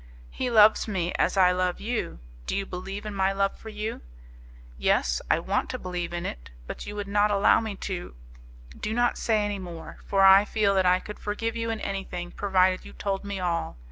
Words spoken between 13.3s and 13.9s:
all.